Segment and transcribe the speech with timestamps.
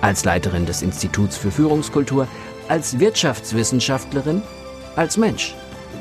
[0.00, 2.28] Als Leiterin des Instituts für Führungskultur,
[2.68, 4.42] als Wirtschaftswissenschaftlerin
[4.94, 5.54] als Mensch.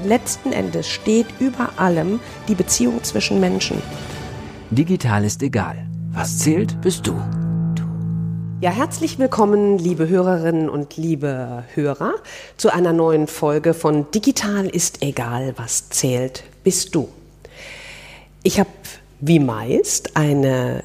[0.03, 3.81] Letzten Endes steht über allem die Beziehung zwischen Menschen.
[4.69, 5.87] Digital ist egal.
[6.11, 7.13] Was zählt, bist du.
[8.59, 12.15] Ja, herzlich willkommen, liebe Hörerinnen und liebe Hörer,
[12.57, 17.07] zu einer neuen Folge von Digital ist egal, was zählt, bist du.
[18.43, 18.69] Ich habe
[19.19, 20.83] wie meist eine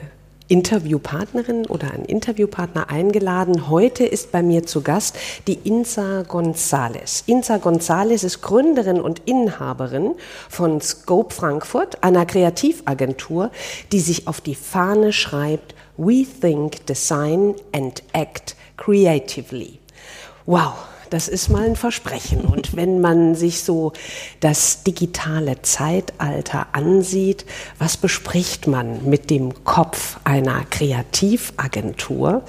[0.52, 3.70] Interviewpartnerin oder einen Interviewpartner eingeladen.
[3.70, 5.16] Heute ist bei mir zu Gast
[5.46, 7.24] die Insa Gonzales.
[7.24, 10.14] Insa Gonzales ist Gründerin und Inhaberin
[10.50, 13.50] von Scope Frankfurt, einer Kreativagentur,
[13.92, 19.78] die sich auf die Fahne schreibt, We think, design and act creatively.
[20.44, 20.74] Wow,
[21.12, 22.40] das ist mal ein Versprechen.
[22.40, 23.92] Und wenn man sich so
[24.40, 27.44] das digitale Zeitalter ansieht,
[27.78, 32.42] was bespricht man mit dem Kopf einer Kreativagentur?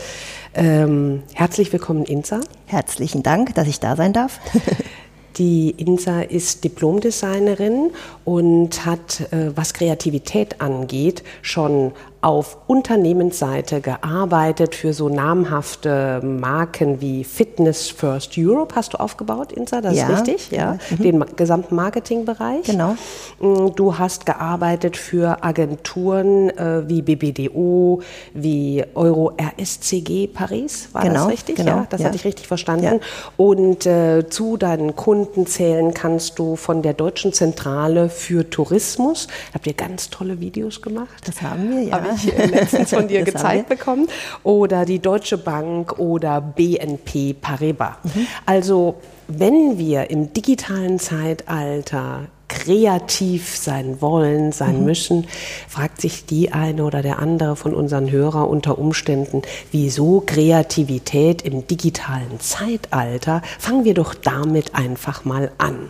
[0.54, 2.40] Ähm, herzlich willkommen, Insa.
[2.66, 4.40] Herzlichen Dank, dass ich da sein darf.
[5.38, 7.90] Die Insa ist Diplomdesignerin
[8.24, 11.92] und hat, äh, was Kreativität angeht, schon
[12.24, 19.82] auf Unternehmensseite gearbeitet für so namhafte Marken wie Fitness First Europe hast du aufgebaut, Insa,
[19.82, 20.08] das ja.
[20.08, 21.04] ist richtig, ja, mhm.
[21.04, 22.64] den gesamten Marketingbereich.
[22.64, 22.96] Genau.
[23.42, 28.02] Mm, du hast gearbeitet für Agenturen äh, wie BBDO,
[28.34, 31.26] wie Euro RSCG Paris, war genau.
[31.26, 31.58] das richtig?
[31.58, 31.72] Genau.
[31.72, 32.08] Ja, das ja.
[32.08, 33.02] hatte ich richtig verstanden.
[33.36, 39.28] Und äh, zu deinen Kunden zählen kannst du von der Deutschen Zentrale für Tourismus.
[39.54, 41.10] Habt ihr ganz tolle Videos gemacht?
[41.26, 44.08] Das haben wir, ja ich äh, letztens von dir gezeigt bekommen.
[44.44, 47.96] Oder die Deutsche Bank oder BNP Paribas.
[48.04, 48.28] Mhm.
[48.46, 48.96] Also
[49.28, 54.86] wenn wir im digitalen Zeitalter kreativ sein wollen, sein mhm.
[54.86, 55.28] müssen,
[55.68, 59.42] fragt sich die eine oder der andere von unseren Hörern unter Umständen,
[59.72, 63.42] wieso Kreativität im digitalen Zeitalter?
[63.58, 65.90] Fangen wir doch damit einfach mal an.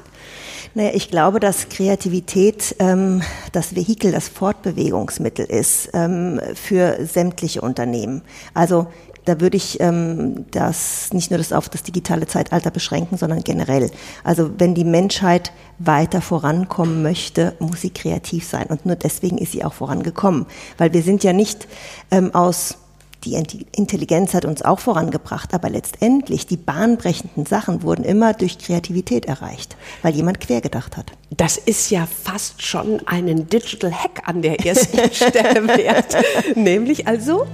[0.75, 8.23] Naja, ich glaube, dass Kreativität ähm, das Vehikel, das Fortbewegungsmittel ist ähm, für sämtliche Unternehmen.
[8.56, 8.88] Also
[9.25, 13.91] da würde ich ähm, das nicht nur das auf das digitale Zeitalter beschränken, sondern generell.
[14.23, 18.66] Also wenn die Menschheit weiter vorankommen möchte, muss sie kreativ sein.
[18.67, 20.47] Und nur deswegen ist sie auch vorangekommen.
[20.79, 21.67] Weil wir sind ja nicht
[22.09, 22.79] ähm, aus
[23.23, 29.25] die Intelligenz hat uns auch vorangebracht, aber letztendlich die bahnbrechenden Sachen wurden immer durch Kreativität
[29.25, 31.11] erreicht, weil jemand quergedacht hat.
[31.29, 36.17] Das ist ja fast schon einen Digital Hack an der ersten Stelle wert,
[36.56, 37.45] nämlich also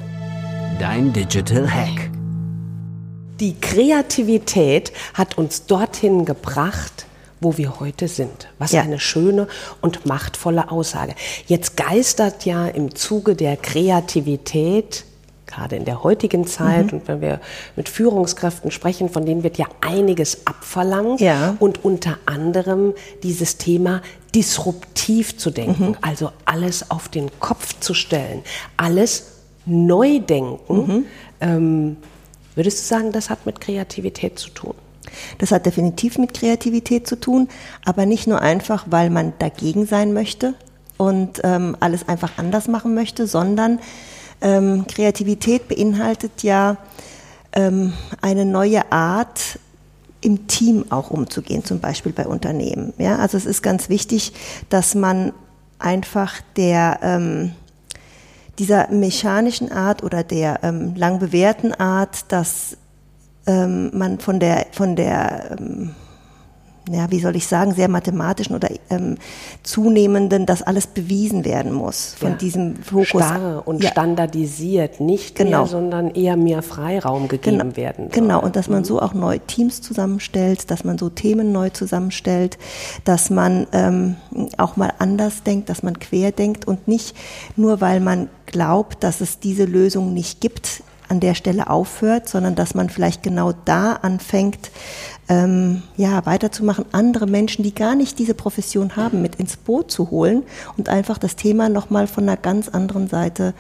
[0.80, 2.10] dein Digital Hack.
[3.40, 7.06] Die Kreativität hat uns dorthin gebracht,
[7.42, 8.50] wo wir heute sind.
[8.58, 8.82] Was ja.
[8.82, 9.48] eine schöne
[9.82, 11.16] und machtvolle Aussage.
[11.48, 15.06] Jetzt geistert ja im Zuge der Kreativität
[15.50, 17.00] gerade in der heutigen Zeit mhm.
[17.00, 17.42] und wenn wir
[17.76, 21.56] mit Führungskräften sprechen, von denen wird ja einiges abverlangt ja.
[21.60, 22.94] und unter anderem
[23.24, 24.02] dieses Thema
[24.34, 25.98] disruptiv zu denken, mhm.
[26.02, 28.44] also alles auf den Kopf zu stellen,
[28.78, 29.32] alles
[29.66, 30.76] neu denken.
[30.76, 31.06] Mhm.
[31.42, 31.98] Ähm,
[32.56, 34.76] würdest du sagen, das hat mit Kreativität zu tun?
[35.40, 37.50] Das hat definitiv mit Kreativität zu tun,
[37.84, 40.54] aber nicht nur einfach, weil man dagegen sein möchte
[40.98, 43.80] und ähm, alles einfach anders machen möchte, sondern
[44.42, 46.78] ähm, Kreativität beinhaltet ja
[47.54, 49.60] ähm, eine neue Art,
[50.22, 52.94] im Team auch umzugehen, zum Beispiel bei Unternehmen.
[52.98, 54.34] Ja, also es ist ganz wichtig,
[54.70, 55.32] dass man
[55.80, 57.54] einfach der ähm,
[58.60, 62.76] dieser mechanischen Art oder der ähm, lang bewährten Art, dass
[63.48, 65.96] ähm, man von der von der ähm,
[66.94, 69.18] ja, wie soll ich sagen, sehr mathematischen oder ähm,
[69.64, 72.36] zunehmenden, dass alles bewiesen werden muss von ja.
[72.36, 73.24] diesem Fokus.
[73.24, 73.92] Starre und ja.
[73.92, 75.60] standardisiert, nicht genau.
[75.60, 77.78] mehr, sondern eher mehr Freiraum gegeben genau.
[77.78, 78.06] werden.
[78.06, 78.22] Soll.
[78.22, 78.86] Genau, und dass man mhm.
[78.86, 82.58] so auch neue Teams zusammenstellt, dass man so Themen neu zusammenstellt,
[83.04, 84.16] dass man ähm,
[84.58, 87.16] auch mal anders denkt, dass man quer denkt und nicht
[87.56, 92.56] nur, weil man glaubt, dass es diese Lösung nicht gibt, an der Stelle aufhört, sondern
[92.56, 94.72] dass man vielleicht genau da anfängt,
[95.30, 100.10] ähm, ja, weiterzumachen, andere Menschen, die gar nicht diese Profession haben, mit ins Boot zu
[100.10, 100.44] holen
[100.76, 103.54] und einfach das Thema nochmal von einer ganz anderen Seite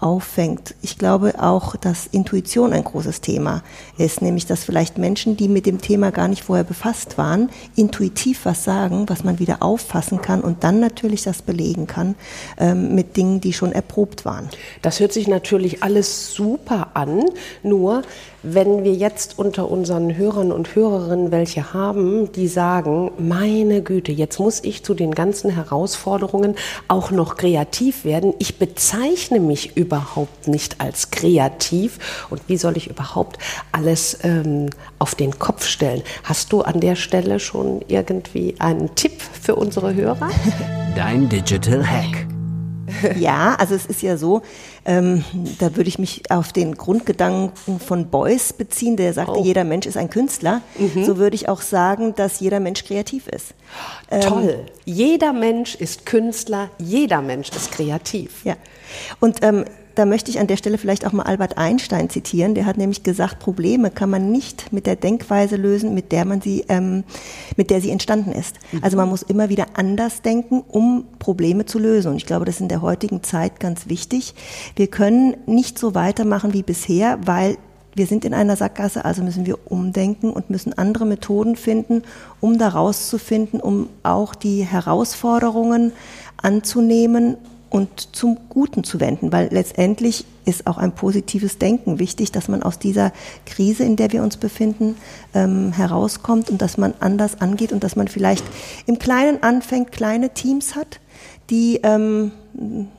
[0.00, 0.74] auffängt.
[0.82, 3.62] Ich glaube auch, dass Intuition ein großes Thema
[3.96, 8.44] ist, nämlich dass vielleicht Menschen, die mit dem Thema gar nicht vorher befasst waren, intuitiv
[8.44, 12.16] was sagen, was man wieder auffassen kann und dann natürlich das belegen kann
[12.58, 14.50] ähm, mit Dingen, die schon erprobt waren.
[14.82, 17.24] Das hört sich natürlich alles super an,
[17.62, 18.02] nur
[18.44, 24.38] wenn wir jetzt unter unseren Hörern und Hörerinnen welche haben, die sagen, meine Güte, jetzt
[24.38, 26.54] muss ich zu den ganzen Herausforderungen
[26.86, 28.34] auch noch kreativ werden.
[28.38, 32.26] Ich bezeichne mich überhaupt nicht als kreativ.
[32.28, 33.38] Und wie soll ich überhaupt
[33.72, 34.68] alles ähm,
[34.98, 36.02] auf den Kopf stellen?
[36.22, 40.28] Hast du an der Stelle schon irgendwie einen Tipp für unsere Hörer?
[40.96, 42.33] Dein Digital Hack.
[43.18, 44.42] Ja, also es ist ja so,
[44.84, 45.24] ähm,
[45.58, 49.44] da würde ich mich auf den Grundgedanken von Beuys beziehen, der sagte, oh.
[49.44, 50.60] jeder Mensch ist ein Künstler.
[50.78, 51.04] Mhm.
[51.04, 53.54] So würde ich auch sagen, dass jeder Mensch kreativ ist.
[54.10, 54.66] Ähm, Toll.
[54.84, 58.44] jeder Mensch ist Künstler, jeder Mensch ist kreativ.
[58.44, 58.56] Ja.
[59.20, 59.64] Und ähm,
[59.94, 62.54] da möchte ich an der Stelle vielleicht auch mal Albert Einstein zitieren.
[62.54, 66.40] Der hat nämlich gesagt, Probleme kann man nicht mit der Denkweise lösen, mit der man
[66.40, 67.04] sie, ähm,
[67.56, 68.56] mit der sie entstanden ist.
[68.82, 72.12] Also man muss immer wieder anders denken, um Probleme zu lösen.
[72.12, 74.34] Und ich glaube, das ist in der heutigen Zeit ganz wichtig.
[74.76, 77.56] Wir können nicht so weitermachen wie bisher, weil
[77.94, 82.02] wir sind in einer Sackgasse, also müssen wir umdenken und müssen andere Methoden finden,
[82.40, 85.92] um da rauszufinden, um auch die Herausforderungen
[86.36, 87.36] anzunehmen
[87.74, 92.62] und zum Guten zu wenden, weil letztendlich ist auch ein positives Denken wichtig, dass man
[92.62, 93.12] aus dieser
[93.46, 94.94] Krise, in der wir uns befinden,
[95.34, 98.44] ähm, herauskommt und dass man anders angeht und dass man vielleicht
[98.86, 101.00] im Kleinen anfängt, kleine Teams hat,
[101.50, 102.32] die ähm,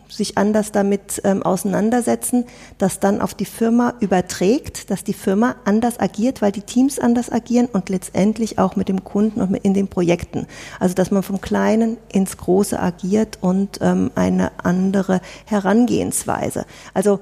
[0.09, 2.45] sich anders damit ähm, auseinandersetzen,
[2.77, 7.31] das dann auf die Firma überträgt, dass die Firma anders agiert, weil die Teams anders
[7.31, 10.47] agieren und letztendlich auch mit dem Kunden und mit in den Projekten.
[10.79, 16.65] Also dass man vom Kleinen ins Große agiert und ähm, eine andere Herangehensweise.
[16.93, 17.19] Also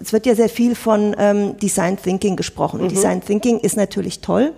[0.00, 2.82] es wird ja sehr viel von ähm, Design Thinking gesprochen.
[2.82, 2.88] Mhm.
[2.88, 4.52] Design Thinking ist natürlich toll.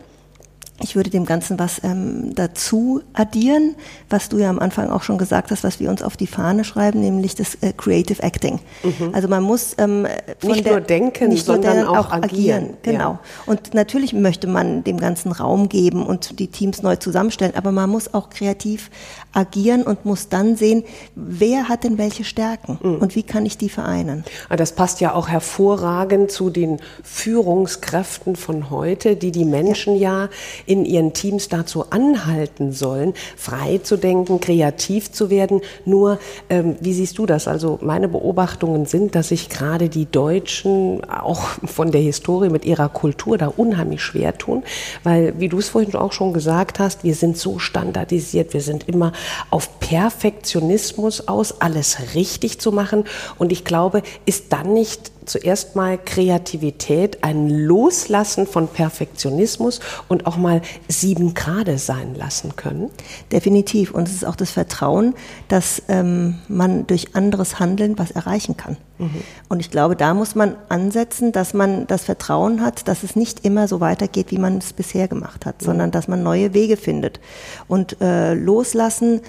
[0.82, 3.74] Ich würde dem Ganzen was ähm, dazu addieren,
[4.08, 6.64] was du ja am Anfang auch schon gesagt hast, was wir uns auf die Fahne
[6.64, 8.60] schreiben, nämlich das äh, Creative Acting.
[8.82, 9.10] Mhm.
[9.14, 10.06] Also man muss ähm,
[10.42, 12.64] nicht der, nur denken, nicht sondern nur auch, auch, agieren.
[12.64, 12.76] agieren.
[12.82, 12.98] Genau.
[12.98, 13.20] Ja.
[13.46, 17.90] Und natürlich möchte man dem ganzen Raum geben und die Teams neu zusammenstellen, aber man
[17.90, 18.90] muss auch kreativ
[19.32, 20.84] agieren und muss dann sehen,
[21.14, 22.96] wer hat denn welche Stärken mhm.
[22.96, 24.24] und wie kann ich die vereinen.
[24.48, 30.10] Ah, das passt ja auch hervorragend zu den Führungskräften von heute, die die Menschen ja,
[30.10, 30.28] ja
[30.70, 35.62] in ihren Teams dazu anhalten sollen, frei zu denken, kreativ zu werden.
[35.84, 37.48] Nur, ähm, wie siehst du das?
[37.48, 42.88] Also meine Beobachtungen sind, dass sich gerade die Deutschen auch von der Historie mit ihrer
[42.88, 44.62] Kultur da unheimlich schwer tun,
[45.02, 48.88] weil, wie du es vorhin auch schon gesagt hast, wir sind so standardisiert, wir sind
[48.88, 49.12] immer
[49.50, 53.06] auf Perfektionismus aus, alles richtig zu machen.
[53.38, 60.36] Und ich glaube, ist dann nicht zuerst mal Kreativität, ein Loslassen von Perfektionismus und auch
[60.36, 62.90] mal sieben Grade sein lassen können?
[63.32, 63.92] Definitiv.
[63.92, 65.14] Und es ist auch das Vertrauen,
[65.48, 68.76] dass ähm, man durch anderes Handeln was erreichen kann.
[68.98, 69.22] Mhm.
[69.48, 73.44] Und ich glaube, da muss man ansetzen, dass man das Vertrauen hat, dass es nicht
[73.44, 75.66] immer so weitergeht, wie man es bisher gemacht hat, mhm.
[75.66, 77.20] sondern dass man neue Wege findet.
[77.66, 79.20] Und äh, loslassen,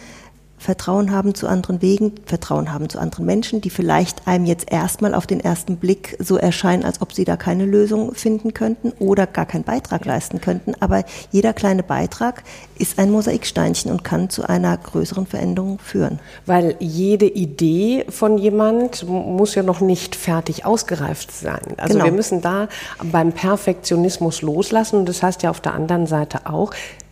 [0.62, 5.16] Vertrauen haben zu anderen Wegen, Vertrauen haben zu anderen Menschen, die vielleicht einem jetzt erstmal
[5.16, 9.25] auf den ersten Blick so erscheinen, als ob sie da keine Lösung finden könnten oder
[9.25, 10.75] gar keinen Beitrag leisten könnten.
[10.80, 12.44] Aber jeder kleine Beitrag
[12.77, 16.20] ist ein Mosaiksteinchen und kann zu einer größeren Veränderung führen.
[16.46, 21.74] Weil jede Idee von jemand muss ja noch nicht fertig ausgereift sein.
[21.77, 22.06] Also genau.
[22.06, 22.68] wir müssen da
[23.03, 26.72] beim Perfektionismus loslassen und das heißt ja auf der anderen Seite auch,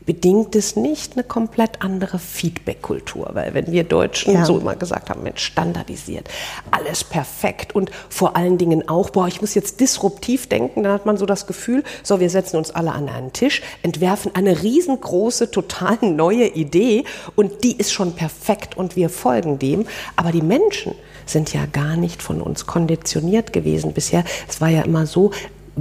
[0.09, 3.29] bedingt es nicht eine komplett andere Feedback-Kultur.
[3.33, 4.43] Weil wenn wir Deutschen ja.
[4.43, 6.27] so immer gesagt haben, Mensch, standardisiert,
[6.71, 11.05] alles perfekt und vor allen Dingen auch, boah, ich muss jetzt disruptiv denken, dann hat
[11.05, 15.51] man so das Gefühl, so, wir setzen uns alle an einen Tisch, entwerfen eine riesengroße,
[15.51, 17.03] total neue Idee
[17.35, 19.85] und die ist schon perfekt und wir folgen dem.
[20.15, 20.95] Aber die Menschen
[21.27, 24.23] sind ja gar nicht von uns konditioniert gewesen bisher.
[24.47, 25.29] Es war ja immer so,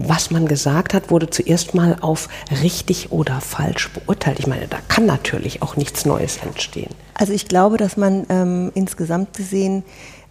[0.06, 2.28] was man gesagt hat, wurde zuerst mal auf
[2.62, 4.38] richtig oder falsch beurteilt.
[4.38, 6.90] Ich meine, da kann natürlich auch nichts Neues entstehen.
[7.14, 9.82] Also ich glaube, dass man ähm, insgesamt gesehen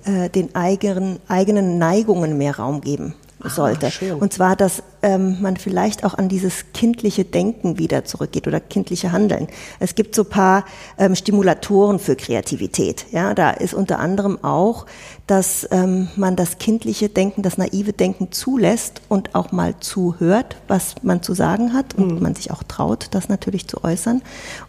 [0.05, 3.13] äh, den eigenen, eigenen Neigungen mehr Raum geben
[3.43, 3.87] sollte.
[3.87, 8.59] Ah, und zwar, dass ähm, man vielleicht auch an dieses kindliche Denken wieder zurückgeht oder
[8.59, 9.47] kindliche Handeln.
[9.79, 10.65] Es gibt so paar
[10.97, 13.05] ähm, Stimulatoren für Kreativität.
[13.11, 14.85] Ja, da ist unter anderem auch,
[15.27, 20.95] dass ähm, man das kindliche Denken, das naive Denken zulässt und auch mal zuhört, was
[21.03, 22.21] man zu sagen hat und mhm.
[22.21, 24.21] man sich auch traut, das natürlich zu äußern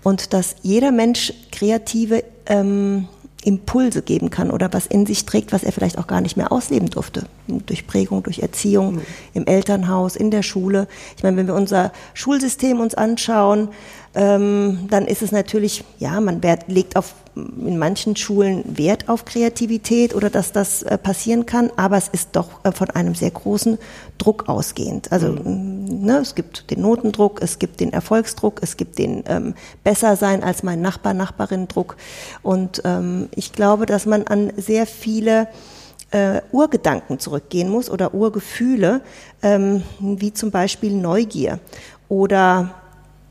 [0.02, 3.08] und dass jeder Mensch kreative ähm,
[3.45, 6.50] Impulse geben kann oder was in sich trägt, was er vielleicht auch gar nicht mehr
[6.50, 7.25] ausleben durfte.
[7.47, 9.02] Durch Prägung, durch Erziehung, mhm.
[9.35, 10.88] im Elternhaus, in der Schule.
[11.16, 13.68] Ich meine, wenn wir unser Schulsystem uns anschauen,
[14.14, 17.14] ähm, dann ist es natürlich, ja, man legt auf,
[17.66, 22.30] in manchen Schulen Wert auf Kreativität oder dass das äh, passieren kann, aber es ist
[22.33, 23.78] doch äh, von einem sehr großen
[24.18, 25.12] Druck ausgehend.
[25.12, 26.04] Also mhm.
[26.04, 29.54] ne, es gibt den Notendruck, es gibt den Erfolgsdruck, es gibt den ähm,
[29.85, 31.97] besser sein als mein Nachbar, Nachbarin Druck.
[32.42, 35.49] Und ähm, ich glaube, dass man an sehr viele
[36.11, 39.02] äh, Urgedanken zurückgehen muss oder Urgefühle,
[39.42, 41.59] ähm, wie zum Beispiel Neugier
[42.09, 42.75] oder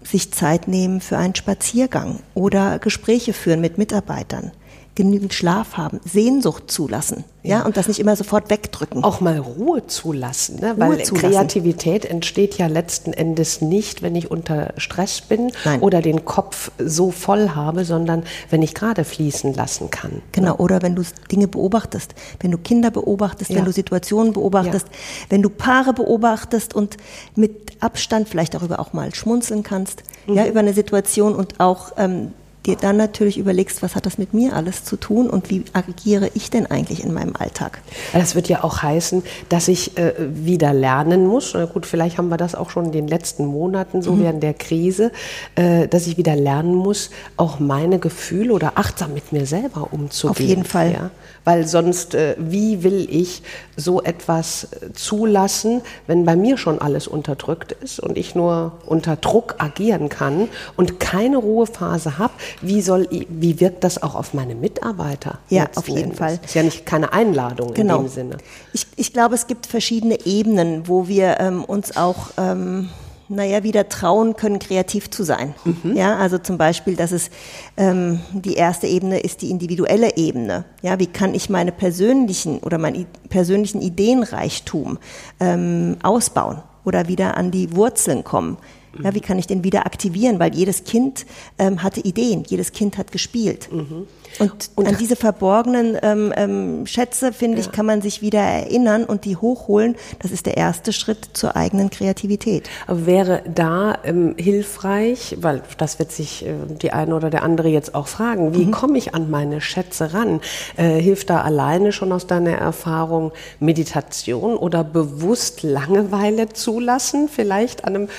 [0.08, 4.52] sich Zeit nehmen für einen Spaziergang oder Gespräche führen mit Mitarbeitern
[4.98, 9.04] genügend Schlaf haben, Sehnsucht zulassen, ja, und das nicht immer sofort wegdrücken.
[9.04, 10.72] Auch mal Ruhe zulassen, ne?
[10.72, 11.30] Ruhe weil zulassen.
[11.30, 15.82] Kreativität entsteht ja letzten Endes nicht, wenn ich unter Stress bin Nein.
[15.82, 20.24] oder den Kopf so voll habe, sondern wenn ich gerade fließen lassen kann.
[20.32, 20.58] Genau, ne?
[20.58, 23.58] oder wenn du Dinge beobachtest, wenn du Kinder beobachtest, ja.
[23.58, 24.94] wenn du Situationen beobachtest, ja.
[25.30, 26.98] wenn du Paare beobachtest und
[27.36, 30.34] mit Abstand vielleicht darüber auch mal schmunzeln kannst, mhm.
[30.34, 32.34] ja, über eine Situation und auch ähm,
[32.68, 36.30] dir dann natürlich überlegst, was hat das mit mir alles zu tun und wie agiere
[36.34, 37.82] ich denn eigentlich in meinem Alltag?
[38.14, 41.54] Das wird ja auch heißen, dass ich äh, wieder lernen muss.
[41.54, 44.24] Na gut, vielleicht haben wir das auch schon in den letzten Monaten so mhm.
[44.24, 45.12] während der Krise,
[45.56, 50.32] äh, dass ich wieder lernen muss, auch meine Gefühle oder achtsam mit mir selber umzugehen.
[50.32, 50.92] Auf jeden Fall.
[50.92, 51.12] Ja?
[51.46, 53.42] Weil sonst, äh, wie will ich
[53.78, 59.16] so etwas äh, zulassen, wenn bei mir schon alles unterdrückt ist und ich nur unter
[59.16, 64.56] Druck agieren kann und keine Ruhephase habe, wie soll, wie wirkt das auch auf meine
[64.56, 65.40] Mitarbeiter?
[65.50, 66.18] Ja, auf jeden Endes?
[66.20, 66.40] Fall.
[66.44, 67.98] Ist ja nicht keine Einladung genau.
[67.98, 68.38] in dem Sinne.
[68.74, 72.90] Ich, ich glaube, es gibt verschiedene Ebenen, wo wir ähm, uns auch ähm,
[73.30, 75.54] naja, wieder trauen können, kreativ zu sein.
[75.66, 75.96] Mhm.
[75.96, 77.30] Ja, also zum Beispiel, dass es
[77.76, 80.66] ähm, die erste Ebene ist die individuelle Ebene.
[80.82, 84.98] Ja, wie kann ich meine persönlichen oder meinen persönlichen Ideenreichtum
[85.40, 88.58] ähm, ausbauen oder wieder an die Wurzeln kommen?
[89.04, 90.40] Ja, wie kann ich den wieder aktivieren?
[90.40, 91.26] Weil jedes Kind
[91.60, 93.70] ähm, hatte Ideen, jedes Kind hat gespielt.
[93.72, 94.08] Mhm.
[94.40, 97.66] Und, und, an diese verborgenen ähm, ähm, Schätze, finde ja.
[97.66, 99.96] ich, kann man sich wieder erinnern und die hochholen.
[100.20, 102.70] Das ist der erste Schritt zur eigenen Kreativität.
[102.88, 107.96] Wäre da ähm, hilfreich, weil das wird sich äh, die eine oder der andere jetzt
[107.96, 108.72] auch fragen, wie mhm.
[108.72, 110.42] komme ich an meine Schätze ran?
[110.76, 117.28] Äh, hilft da alleine schon aus deiner Erfahrung Meditation oder bewusst Langeweile zulassen?
[117.30, 118.10] Vielleicht an einem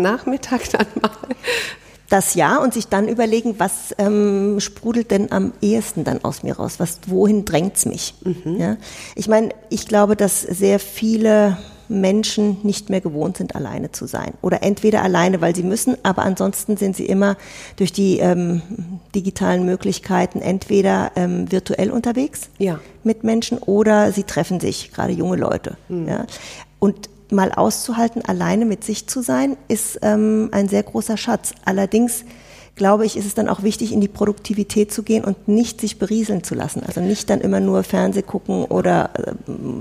[0.00, 1.10] Sonntagnachmittag dann mal?
[2.08, 6.56] das ja und sich dann überlegen, was ähm, sprudelt denn am ehesten dann aus mir
[6.56, 6.80] raus?
[6.80, 8.14] Was, wohin drängt's mich?
[8.24, 8.56] Mhm.
[8.58, 8.76] Ja?
[9.14, 11.56] Ich meine, ich glaube, dass sehr viele
[11.88, 14.34] Menschen nicht mehr gewohnt sind, alleine zu sein.
[14.42, 17.36] Oder entweder alleine, weil sie müssen, aber ansonsten sind sie immer
[17.76, 18.62] durch die ähm,
[19.14, 22.80] digitalen Möglichkeiten entweder ähm, virtuell unterwegs ja.
[23.04, 25.76] mit Menschen oder sie treffen sich, gerade junge Leute.
[25.88, 26.08] Mhm.
[26.08, 26.26] Ja?
[26.80, 31.52] Und mal auszuhalten, alleine mit sich zu sein, ist ähm, ein sehr großer Schatz.
[31.64, 32.24] Allerdings
[32.80, 35.98] glaube ich, ist es dann auch wichtig, in die Produktivität zu gehen und nicht sich
[35.98, 36.82] berieseln zu lassen.
[36.86, 39.32] Also nicht dann immer nur Fernseh gucken oder äh,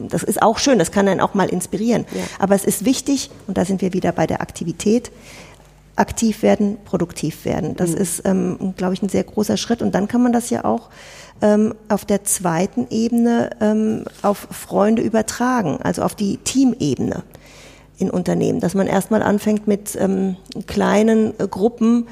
[0.10, 2.06] das ist auch schön, das kann einen auch mal inspirieren.
[2.14, 2.22] Ja.
[2.40, 5.12] Aber es ist wichtig, und da sind wir wieder bei der Aktivität,
[5.96, 7.78] aktiv werden, produktiv werden.
[7.78, 7.98] Das mhm.
[7.98, 9.82] ist, ähm, glaube ich, ein sehr großer Schritt.
[9.82, 10.90] Und dann kann man das ja auch
[11.42, 17.24] ähm, auf der zweiten Ebene ähm, auf Freunde übertragen, also auf die Teamebene
[18.00, 20.38] in Unternehmen, dass man erstmal anfängt mit ähm,
[20.68, 22.08] kleinen äh, Gruppen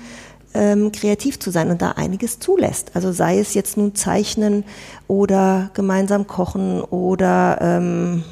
[0.53, 2.91] ähm, kreativ zu sein und da einiges zulässt.
[2.93, 4.63] Also sei es jetzt nun Zeichnen
[5.07, 8.23] oder gemeinsam kochen oder ähm,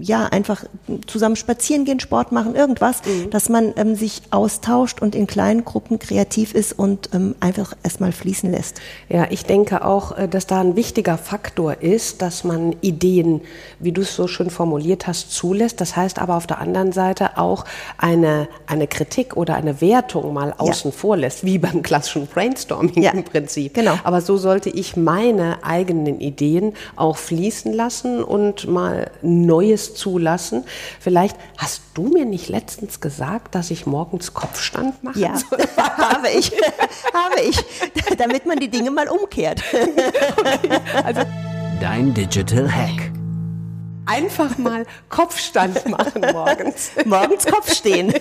[0.00, 0.64] ja, einfach
[1.06, 3.30] zusammen spazieren gehen, Sport machen, irgendwas, mhm.
[3.30, 8.12] dass man ähm, sich austauscht und in kleinen Gruppen kreativ ist und ähm, einfach erstmal
[8.12, 8.80] fließen lässt.
[9.08, 13.40] Ja, ich denke auch, äh, dass da ein wichtiger Faktor ist, dass man Ideen,
[13.78, 15.80] wie du es so schön formuliert hast, zulässt.
[15.80, 17.64] Das heißt aber auf der anderen Seite auch
[17.96, 20.96] eine, eine Kritik oder eine Wertung mal außen ja.
[20.96, 23.12] vor lässt, wie beim klassischen Brainstorming ja.
[23.12, 23.74] im Prinzip.
[23.74, 23.98] Genau.
[24.04, 30.64] Aber so sollte ich meine eigenen Ideen auch fließen lassen und mal neu Neues zulassen.
[30.98, 35.20] Vielleicht hast du mir nicht letztens gesagt, dass ich morgens Kopfstand mache?
[35.20, 35.34] Ja,
[35.76, 36.52] habe ich.
[37.14, 37.56] habe ich.
[38.18, 39.62] Damit man die Dinge mal umkehrt.
[41.04, 41.22] also,
[41.80, 43.21] Dein Digital Hack.
[44.06, 46.90] Einfach mal Kopfstand machen morgens.
[47.04, 48.12] morgens Kopf stehen.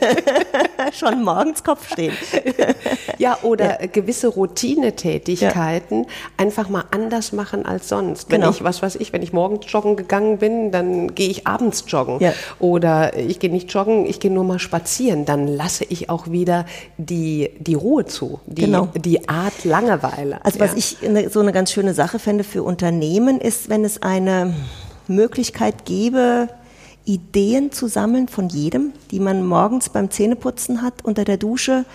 [0.93, 2.13] Schon morgens Kopf stehen.
[3.17, 3.87] ja, oder ja.
[3.87, 6.09] gewisse Routinetätigkeiten ja.
[6.37, 8.29] einfach mal anders machen als sonst.
[8.29, 8.51] Wenn genau.
[8.51, 12.19] ich, was weiß ich, wenn ich morgens joggen gegangen bin, dann gehe ich abends joggen.
[12.19, 12.33] Ja.
[12.59, 15.25] Oder ich gehe nicht joggen, ich gehe nur mal spazieren.
[15.25, 16.65] Dann lasse ich auch wieder
[16.97, 18.89] die, die Ruhe zu, die, genau.
[18.95, 20.43] die Art Langeweile.
[20.45, 20.97] Also was ich
[21.29, 24.53] so eine ganz schöne Sache fände für Unternehmen ist, wenn es eine
[25.11, 26.49] Möglichkeit gäbe,
[27.05, 31.85] Ideen zu sammeln von jedem, die man morgens beim Zähneputzen hat, unter der Dusche.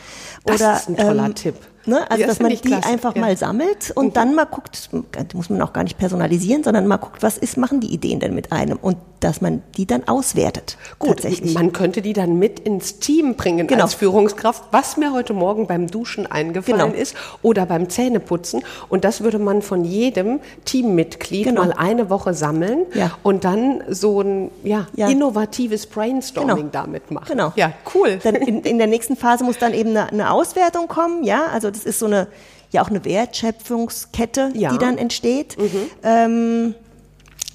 [0.44, 1.54] Das oder, ist ein toller ähm, Tipp.
[1.86, 2.10] Ne?
[2.10, 2.88] Also, ja, dass man die klasse.
[2.88, 3.20] einfach ja.
[3.20, 4.12] mal sammelt und mhm.
[4.12, 4.90] dann mal guckt,
[5.34, 8.34] muss man auch gar nicht personalisieren, sondern mal guckt, was ist, machen die Ideen denn
[8.34, 10.76] mit einem und dass man die dann auswertet.
[10.98, 11.22] Gut,
[11.54, 13.84] man könnte die dann mit ins Team bringen genau.
[13.84, 17.02] als Führungskraft, was mir heute Morgen beim Duschen eingefallen genau.
[17.02, 21.64] ist oder beim Zähneputzen und das würde man von jedem Teammitglied genau.
[21.64, 23.12] mal eine Woche sammeln ja.
[23.22, 26.68] und dann so ein ja, innovatives Brainstorming genau.
[26.70, 27.26] damit machen.
[27.28, 27.52] Genau.
[27.56, 28.18] Ja, cool.
[28.22, 31.70] Dann in, in der nächsten Phase muss dann eben eine, eine Auswertung kommen, ja, also
[31.76, 32.28] das ist so eine,
[32.70, 34.72] ja auch eine Wertschöpfungskette, ja.
[34.72, 35.56] die dann entsteht.
[35.58, 35.90] Mhm.
[36.02, 36.74] Ähm,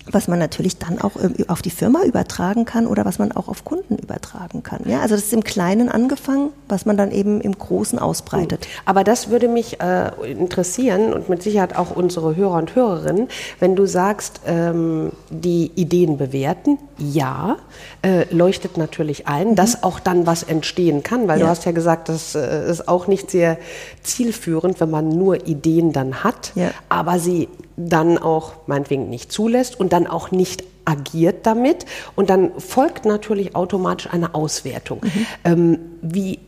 [0.09, 3.47] was man natürlich dann auch ähm, auf die Firma übertragen kann oder was man auch
[3.47, 4.81] auf Kunden übertragen kann.
[4.85, 8.67] Ja, also das ist im Kleinen angefangen, was man dann eben im Großen ausbreitet.
[8.85, 13.27] Aber das würde mich äh, interessieren und mit Sicherheit auch unsere Hörer und Hörerinnen,
[13.59, 17.57] wenn du sagst, ähm, die Ideen bewerten, ja,
[18.01, 19.55] äh, leuchtet natürlich ein, mhm.
[19.55, 21.45] dass auch dann was entstehen kann, weil ja.
[21.45, 23.57] du hast ja gesagt, das äh, ist auch nicht sehr
[24.03, 26.71] zielführend, wenn man nur Ideen dann hat, ja.
[26.89, 27.47] aber sie
[27.89, 31.85] dann auch meinetwegen nicht zulässt und dann auch nicht agiert damit.
[32.15, 35.01] Und dann folgt natürlich automatisch eine Auswertung.
[35.03, 35.25] Mhm.
[35.43, 36.39] Ähm, wie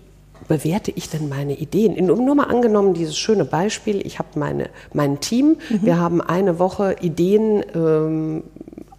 [0.47, 2.05] bewerte ich denn meine Ideen?
[2.05, 5.79] Nur mal angenommen, dieses schöne Beispiel, ich habe meine, mein Team, mhm.
[5.81, 8.43] wir haben eine Woche Ideen ähm,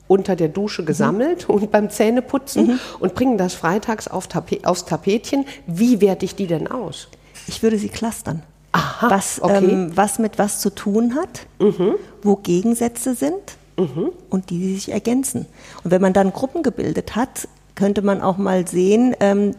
[0.07, 0.87] unter der Dusche mhm.
[0.87, 1.55] gesammelt mhm.
[1.57, 2.79] und beim Zähneputzen mhm.
[3.01, 5.47] und bringen das freitags auf Tape aufs Tapetchen.
[5.67, 7.09] Wie werte ich die denn aus?
[7.47, 8.43] Ich würde sie clustern.
[8.75, 9.65] Aha, was, okay.
[9.65, 11.95] ähm, was mit was zu tun hat, mhm.
[12.23, 14.11] wo Gegensätze sind mhm.
[14.31, 15.47] und die, die sich ergänzen.
[15.85, 19.55] Und wenn man dann Gruppen gebildet hat, könnte man auch mal sehen, ähm,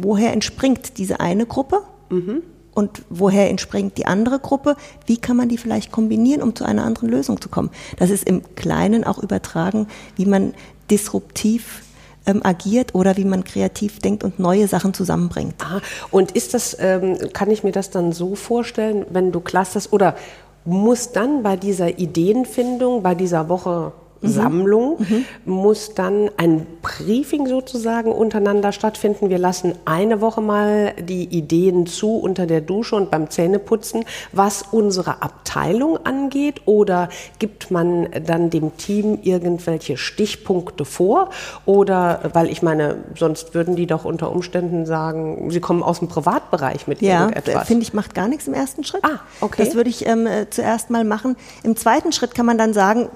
[0.00, 2.44] woher entspringt diese eine Gruppe mhm.
[2.72, 4.76] und woher entspringt die andere Gruppe.
[5.04, 7.70] Wie kann man die vielleicht kombinieren, um zu einer anderen Lösung zu kommen?
[7.98, 10.54] Das ist im Kleinen auch übertragen, wie man
[10.92, 11.82] disruptiv
[12.26, 15.54] ähm, agiert oder wie man kreativ denkt und neue Sachen zusammenbringt.
[15.60, 19.92] Ah, und ist das, ähm, kann ich mir das dann so vorstellen, wenn du clusterst
[19.92, 20.16] oder
[20.64, 23.92] muss dann bei dieser Ideenfindung, bei dieser Woche.
[24.22, 25.24] Sammlung mhm.
[25.44, 29.30] muss dann ein Briefing sozusagen untereinander stattfinden.
[29.30, 34.64] Wir lassen eine Woche mal die Ideen zu unter der Dusche und beim Zähneputzen, was
[34.70, 41.30] unsere Abteilung angeht oder gibt man dann dem Team irgendwelche Stichpunkte vor
[41.64, 46.08] oder weil ich meine, sonst würden die doch unter Umständen sagen, sie kommen aus dem
[46.08, 47.54] Privatbereich mit ja, irgendetwas.
[47.54, 49.04] Ja, finde ich, macht gar nichts im ersten Schritt.
[49.04, 49.64] Ah, okay.
[49.64, 51.36] Das würde ich ähm, zuerst mal machen.
[51.62, 53.08] Im zweiten Schritt kann man dann sagen,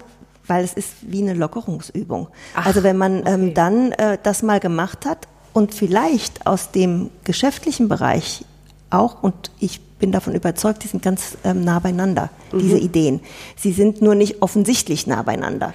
[0.46, 2.28] weil es ist wie eine Lockerungsübung.
[2.54, 3.33] Ach, also wenn man ähm, okay.
[3.33, 8.44] ähm, dann äh, das mal gemacht hat und vielleicht aus dem geschäftlichen Bereich
[8.90, 12.59] auch, und ich bin davon überzeugt, die sind ganz ähm, nah beieinander, mhm.
[12.59, 13.20] diese Ideen.
[13.57, 15.72] Sie sind nur nicht offensichtlich nah beieinander.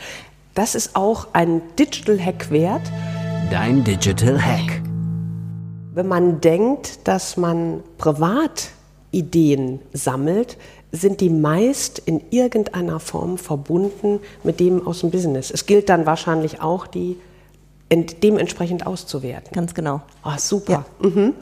[0.54, 2.82] Das ist auch ein Digital Hack wert.
[3.50, 4.82] Dein Digital Hack.
[5.94, 8.70] Wenn man denkt, dass man privat
[9.12, 10.58] Ideen sammelt,
[10.92, 15.52] sind die meist in irgendeiner Form verbunden mit dem aus dem Business.
[15.52, 17.18] Es gilt dann wahrscheinlich auch, die
[17.92, 19.52] dementsprechend auszuwerten.
[19.52, 20.02] Ganz genau.
[20.24, 20.86] Oh, super.
[21.02, 21.10] Ja.
[21.10, 21.34] Mhm.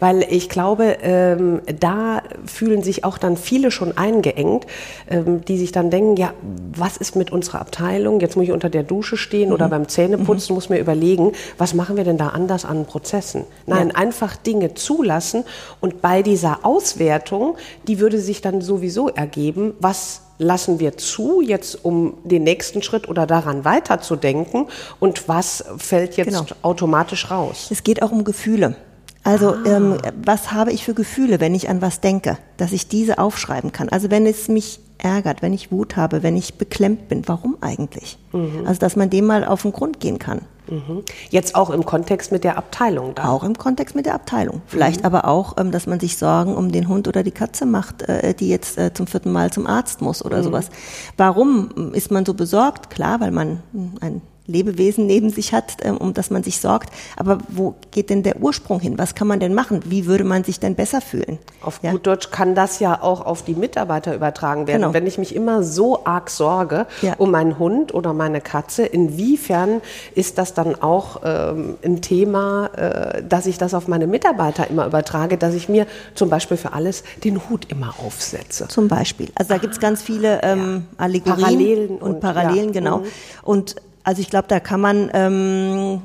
[0.00, 4.66] Weil ich glaube, ähm, da fühlen sich auch dann viele schon eingeengt,
[5.08, 6.34] ähm, die sich dann denken, ja,
[6.76, 8.20] was ist mit unserer Abteilung?
[8.20, 9.54] Jetzt muss ich unter der Dusche stehen mhm.
[9.54, 10.56] oder beim Zähneputzen, mhm.
[10.56, 13.44] muss mir überlegen, was machen wir denn da anders an Prozessen?
[13.66, 13.94] Nein, ja.
[13.94, 15.44] einfach Dinge zulassen
[15.80, 17.56] und bei dieser Auswertung,
[17.88, 23.08] die würde sich dann sowieso ergeben, was lassen wir zu, jetzt um den nächsten Schritt
[23.08, 24.66] oder daran weiterzudenken
[25.00, 26.46] und was fällt jetzt genau.
[26.62, 27.68] automatisch raus?
[27.70, 28.76] Es geht auch um Gefühle.
[29.22, 29.62] Also ah.
[29.64, 33.72] ähm, was habe ich für Gefühle, wenn ich an was denke, dass ich diese aufschreiben
[33.72, 33.88] kann?
[33.88, 38.18] Also wenn es mich ärgert, wenn ich Wut habe, wenn ich beklemmt bin, warum eigentlich?
[38.32, 38.66] Mhm.
[38.66, 40.42] Also dass man dem mal auf den Grund gehen kann.
[40.68, 41.02] Mhm.
[41.30, 43.14] Jetzt auch im Kontext mit der Abteilung.
[43.14, 43.28] Da.
[43.28, 44.62] Auch im Kontext mit der Abteilung.
[44.66, 45.06] Vielleicht mhm.
[45.06, 48.34] aber auch, ähm, dass man sich Sorgen um den Hund oder die Katze macht, äh,
[48.34, 50.44] die jetzt äh, zum vierten Mal zum Arzt muss oder mhm.
[50.44, 50.70] sowas.
[51.16, 52.90] Warum ist man so besorgt?
[52.90, 53.62] Klar, weil man
[54.00, 56.90] ein Lebewesen neben sich hat, ähm, um das man sich sorgt.
[57.16, 58.98] Aber wo geht denn der Ursprung hin?
[58.98, 59.80] Was kann man denn machen?
[59.86, 61.38] Wie würde man sich denn besser fühlen?
[61.62, 61.92] Auf ja.
[61.92, 64.82] gut Deutsch kann das ja auch auf die Mitarbeiter übertragen werden.
[64.82, 64.94] Genau.
[64.94, 67.14] Wenn ich mich immer so arg sorge ja.
[67.16, 69.80] um meinen Hund oder meine Katze, inwiefern
[70.14, 74.86] ist das dann auch ähm, ein Thema, äh, dass ich das auf meine Mitarbeiter immer
[74.86, 78.68] übertrage, dass ich mir zum Beispiel für alles den Hut immer aufsetze?
[78.68, 79.30] Zum Beispiel.
[79.36, 81.04] Also da gibt es ganz viele ähm, ja.
[81.04, 82.98] Allegorien Parallelen und, und Parallelen, genau.
[82.98, 83.04] Mhm.
[83.42, 86.02] Und also ich glaube, da kann man ähm,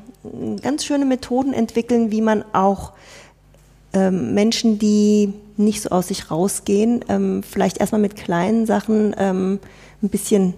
[0.61, 2.93] ganz schöne Methoden entwickeln, wie man auch
[3.93, 9.59] ähm, Menschen, die nicht so aus sich rausgehen, ähm, vielleicht erstmal mit kleinen Sachen ähm,
[10.01, 10.53] ein bisschen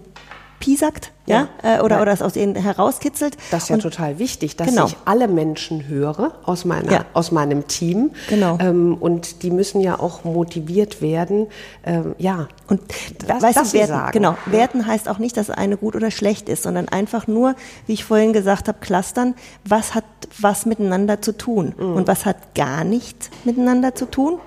[0.60, 1.76] piesackt, ja, ja?
[1.76, 2.02] Äh, oder, ja.
[2.02, 3.36] oder es aus ihnen herauskitzelt.
[3.50, 4.86] Das ist ja und, total wichtig, dass genau.
[4.86, 7.04] ich alle Menschen höre aus, meiner, ja.
[7.12, 8.10] aus meinem Team.
[8.28, 8.58] Genau.
[8.60, 11.46] Ähm, und die müssen ja auch motiviert werden.
[11.84, 12.48] Ähm, ja.
[12.66, 12.80] Und
[13.26, 14.12] das, weißt das du, werten, sagen.
[14.12, 14.36] Genau.
[14.46, 17.54] Werten heißt auch nicht, dass eine gut oder schlecht ist, sondern einfach nur,
[17.86, 20.04] wie ich vorhin gesagt habe, clustern, was hat
[20.40, 21.94] was miteinander zu tun mhm.
[21.94, 24.38] und was hat gar nichts miteinander zu tun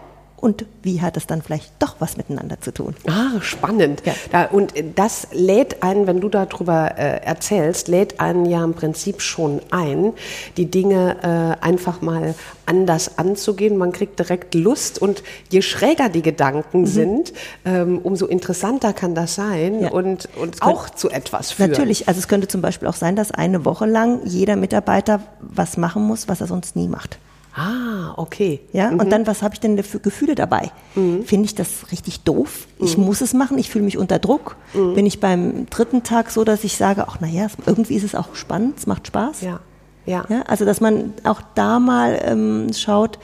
[0.45, 2.95] und wie hat es dann vielleicht doch was miteinander zu tun?
[3.07, 4.03] Ah, spannend.
[4.05, 4.13] Ja.
[4.31, 9.23] Da, und das lädt einen, wenn du darüber äh, erzählst, lädt einen ja im Prinzip
[9.23, 10.13] schon ein,
[10.57, 12.35] die Dinge äh, einfach mal
[12.67, 13.75] anders anzugehen.
[13.75, 16.85] Man kriegt direkt Lust und je schräger die Gedanken mhm.
[16.85, 17.33] sind,
[17.65, 19.89] ähm, umso interessanter kann das sein ja.
[19.89, 21.71] und, und auch zu etwas führen.
[21.71, 25.75] Natürlich, also es könnte zum Beispiel auch sein, dass eine Woche lang jeder Mitarbeiter was
[25.75, 27.17] machen muss, was er sonst nie macht.
[27.55, 28.59] Ah, okay.
[28.73, 28.99] Ja, mhm.
[28.99, 30.71] und dann, was habe ich denn für Gefühle dabei?
[30.95, 31.23] Mhm.
[31.23, 32.67] Finde ich das richtig doof?
[32.79, 32.85] Mhm.
[32.85, 34.57] Ich muss es machen, ich fühle mich unter Druck.
[34.73, 34.93] Mhm.
[34.93, 38.35] Bin ich beim dritten Tag so, dass ich sage, ach naja, irgendwie ist es auch
[38.35, 39.41] spannend, es macht Spaß.
[39.41, 39.61] Ja.
[40.05, 40.25] Ja.
[40.27, 43.19] ja also, dass man auch da mal ähm, schaut,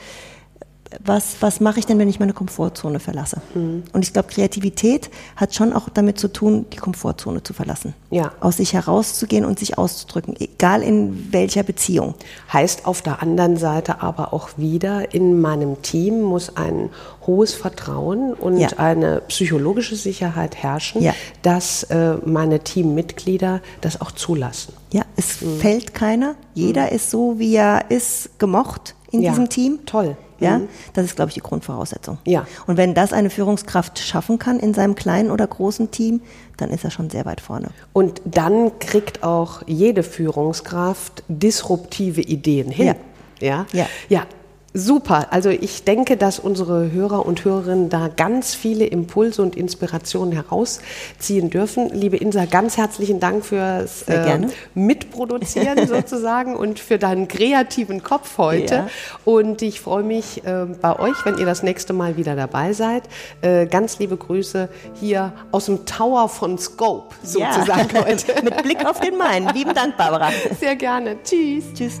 [1.04, 3.40] was, was mache ich denn, wenn ich meine Komfortzone verlasse?
[3.54, 3.84] Mhm.
[3.92, 7.94] Und ich glaube, Kreativität hat schon auch damit zu tun, die Komfortzone zu verlassen.
[8.10, 8.32] Ja.
[8.40, 12.14] Aus sich herauszugehen und sich auszudrücken, egal in welcher Beziehung.
[12.52, 16.90] Heißt auf der anderen Seite aber auch wieder, in meinem Team muss ein
[17.26, 18.68] hohes Vertrauen und ja.
[18.76, 21.14] eine psychologische Sicherheit herrschen, ja.
[21.42, 24.74] dass äh, meine Teammitglieder das auch zulassen.
[24.92, 25.58] Ja, es mhm.
[25.58, 26.34] fällt keiner.
[26.54, 26.96] Jeder mhm.
[26.96, 29.30] ist so, wie er ist, gemocht in ja.
[29.30, 29.80] diesem Team.
[29.86, 30.16] Toll.
[30.42, 30.68] Ja, mhm.
[30.94, 32.18] das ist, glaube ich, die Grundvoraussetzung.
[32.24, 32.46] Ja.
[32.66, 36.20] Und wenn das eine Führungskraft schaffen kann in seinem kleinen oder großen Team,
[36.56, 37.70] dann ist er schon sehr weit vorne.
[37.92, 42.86] Und dann kriegt auch jede Führungskraft disruptive Ideen hin.
[42.86, 42.94] Ja.
[43.40, 43.66] Ja.
[43.72, 43.86] ja.
[44.08, 44.26] ja.
[44.74, 45.26] Super.
[45.30, 51.50] Also ich denke, dass unsere Hörer und Hörerinnen da ganz viele Impulse und Inspirationen herausziehen
[51.50, 51.90] dürfen.
[51.90, 54.38] Liebe Insa, ganz herzlichen Dank fürs äh,
[54.74, 58.74] Mitproduzieren sozusagen und für deinen kreativen Kopf heute.
[58.74, 58.88] Ja.
[59.26, 63.02] Und ich freue mich äh, bei euch, wenn ihr das nächste Mal wieder dabei seid.
[63.42, 68.04] Äh, ganz liebe Grüße hier aus dem Tower von Scope sozusagen ja.
[68.06, 68.42] heute.
[68.42, 69.48] Mit Blick auf den Main.
[69.54, 70.30] Lieben Dank, Barbara.
[70.58, 71.16] Sehr gerne.
[71.22, 71.64] Tschüss.
[71.74, 72.00] Tschüss.